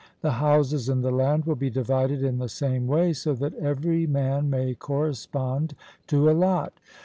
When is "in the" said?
2.23-2.49